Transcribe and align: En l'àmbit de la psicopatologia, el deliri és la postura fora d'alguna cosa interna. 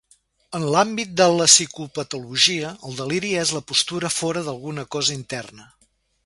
En 0.59 0.63
l'àmbit 0.75 1.11
de 1.19 1.27
la 1.33 1.45
psicopatologia, 1.51 2.71
el 2.89 2.97
deliri 3.03 3.35
és 3.43 3.53
la 3.59 3.63
postura 3.73 4.11
fora 4.17 4.45
d'alguna 4.49 4.87
cosa 4.97 5.17
interna. 5.19 5.71